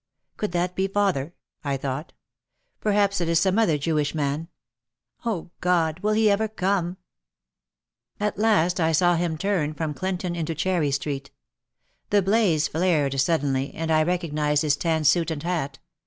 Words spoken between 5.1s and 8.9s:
Oh God, will he ever come!" At last